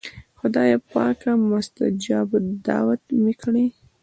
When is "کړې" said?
3.41-3.65